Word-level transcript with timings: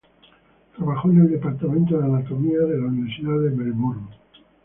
Trabajó 0.75 1.11
en 1.11 1.19
el 1.19 1.29
Departamento 1.29 1.95
de 1.95 2.05
Anatomía 2.05 2.57
de 2.57 2.79
la 2.79 2.87
Universidad 2.87 3.37
de 3.39 3.51
Melbourne. 3.51 4.07